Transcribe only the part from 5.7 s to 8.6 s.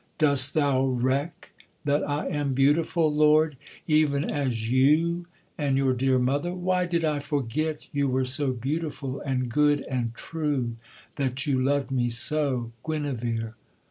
your dear mother? why did I forget You were so